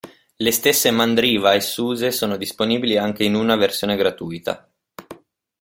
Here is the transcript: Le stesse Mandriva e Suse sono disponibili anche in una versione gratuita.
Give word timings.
Le 0.37 0.49
stesse 0.51 0.89
Mandriva 0.89 1.53
e 1.53 1.59
Suse 1.59 2.09
sono 2.09 2.35
disponibili 2.35 2.97
anche 2.97 3.23
in 3.23 3.35
una 3.35 3.55
versione 3.55 3.95
gratuita. 3.95 4.67